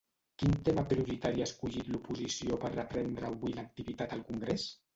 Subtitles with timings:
[0.43, 4.71] Quin tema prioritari ha escollit l’oposició per reprendre avui l’activitat al congrés?